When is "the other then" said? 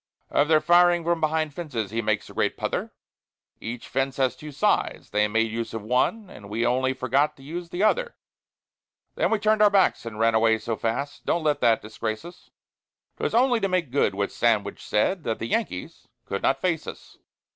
7.69-9.29